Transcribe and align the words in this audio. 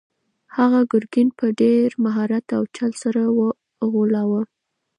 هغه 0.57 0.79
ګرګین 0.91 1.29
په 1.39 1.45
ډېر 1.61 1.87
مهارت 2.03 2.45
او 2.57 2.63
چل 2.75 2.91
سره 3.03 3.21
وغولاوه. 3.37 4.41